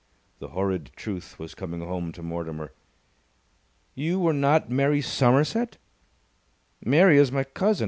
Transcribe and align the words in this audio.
The 0.39 0.47
horrid 0.47 0.89
truth 0.95 1.37
was 1.37 1.53
coming 1.53 1.79
home 1.81 2.11
to 2.13 2.23
Mortimer. 2.23 2.73
"You 3.93 4.19
were 4.19 4.33
not 4.33 4.67
Mary 4.67 4.99
Somerset?" 4.99 5.77
"Mary 6.83 7.19
is 7.19 7.31
my 7.31 7.43
cousin. 7.43 7.79